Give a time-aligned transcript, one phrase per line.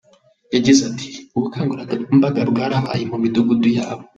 [0.55, 4.03] Yagize ati “Ubukangurambaga bwarabaye mu Midugudu yabo.